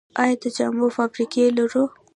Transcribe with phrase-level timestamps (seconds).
[0.21, 1.83] آیا د جامو فابریکې لرو؟